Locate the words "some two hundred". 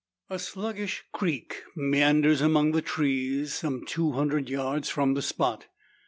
3.53-4.49